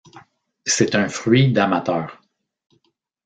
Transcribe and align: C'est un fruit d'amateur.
C'est 0.65 0.95
un 0.95 1.07
fruit 1.09 1.51
d'amateur. 1.53 2.23